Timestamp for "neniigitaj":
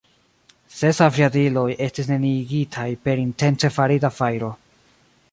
2.11-2.87